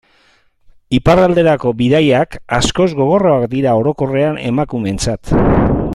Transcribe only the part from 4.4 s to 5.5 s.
emakumeentzat.